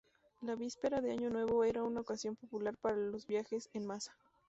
La 0.41 0.55
víspera 0.55 0.99
de 0.99 1.11
Año 1.11 1.29
Nuevo 1.29 1.63
era 1.63 1.83
una 1.83 1.99
ocasión 2.01 2.35
popular 2.35 2.75
para 2.81 2.97
los 2.97 3.27
viajes 3.27 3.69
en 3.73 3.85
masa. 3.85 4.17